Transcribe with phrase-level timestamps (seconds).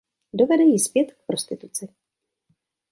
[0.33, 1.87] Dovede ji zpět k prostituci.